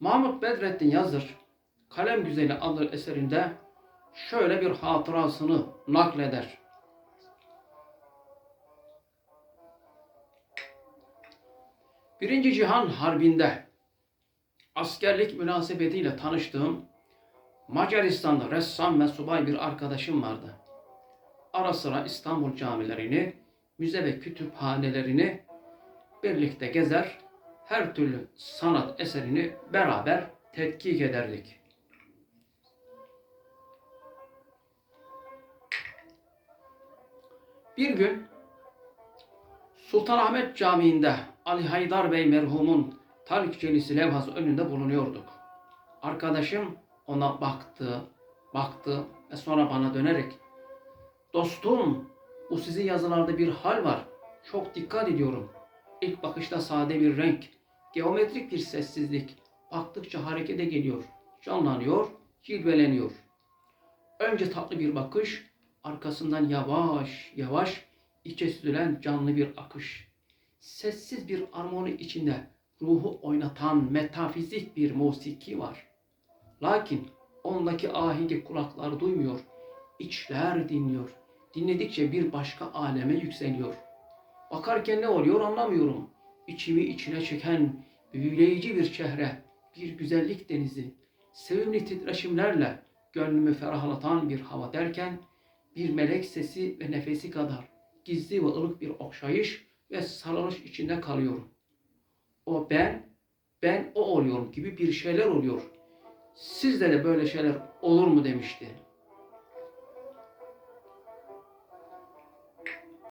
[0.00, 1.36] Mahmut Bedrettin Yazır,
[1.90, 3.52] Kalem Güzeli adlı eserinde
[4.14, 6.58] şöyle bir hatırasını nakleder.
[12.20, 13.64] Birinci Cihan Harbi'nde
[14.74, 16.84] askerlik münasebetiyle tanıştığım
[17.68, 20.56] Macaristan'da ressam ve subay bir arkadaşım vardı.
[21.52, 23.36] Ara sıra İstanbul camilerini,
[23.78, 25.42] müze ve kütüphanelerini
[26.22, 27.18] birlikte gezer,
[27.68, 31.60] her türlü sanat eserini beraber tetkik ederdik.
[37.76, 38.26] Bir gün
[39.76, 45.26] Sultanahmet Camii'nde Ali Haydar Bey merhumun tarikçelisi levhası önünde bulunuyorduk.
[46.02, 48.00] Arkadaşım ona baktı,
[48.54, 50.32] baktı ve sonra bana dönerek
[51.32, 52.10] Dostum,
[52.50, 54.04] bu sizin yazılarda bir hal var.
[54.52, 55.52] Çok dikkat ediyorum.
[56.00, 57.57] İlk bakışta sade bir renk,
[57.94, 59.36] geometrik bir sessizlik.
[59.72, 61.04] Baktıkça harekete geliyor,
[61.42, 62.08] canlanıyor,
[62.42, 63.10] cilveleniyor.
[64.20, 65.46] Önce tatlı bir bakış,
[65.84, 67.84] arkasından yavaş yavaş
[68.24, 70.08] içe süzülen canlı bir akış.
[70.60, 72.50] Sessiz bir armoni içinde
[72.82, 75.88] ruhu oynatan metafizik bir musiki var.
[76.62, 77.08] Lakin
[77.44, 79.40] ondaki ahengi kulaklar duymuyor,
[79.98, 81.10] içler dinliyor.
[81.54, 83.74] Dinledikçe bir başka aleme yükseliyor.
[84.50, 86.10] Bakarken ne oluyor anlamıyorum.
[86.48, 89.42] İçimi içine çeken büyüleyici bir çehre,
[89.76, 90.94] bir güzellik denizi,
[91.32, 92.82] sevimli titreşimlerle
[93.12, 95.20] gönlümü ferahlatan bir hava derken
[95.76, 97.68] bir melek sesi ve nefesi kadar
[98.04, 101.48] gizli ve ılık bir okşayış ve sarılış içinde kalıyorum.
[102.46, 103.06] O ben,
[103.62, 105.62] ben o oluyorum gibi bir şeyler oluyor.
[106.34, 108.68] Sizde de böyle şeyler olur mu demişti.